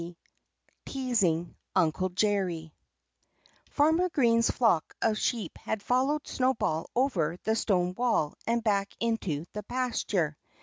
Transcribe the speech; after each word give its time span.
XIV 0.01 0.15
TEASING 0.87 1.55
UNCLE 1.75 2.09
JERRY 2.09 2.73
Farmer 3.69 4.09
Green's 4.09 4.49
flock 4.49 4.95
of 4.99 5.15
sheep 5.15 5.55
had 5.59 5.83
followed 5.83 6.25
Snowball 6.27 6.89
over 6.95 7.37
the 7.43 7.55
stone 7.55 7.93
wall 7.93 8.33
and 8.47 8.63
back 8.63 8.95
into 8.99 9.45
the 9.53 9.61
pasture. 9.61 10.35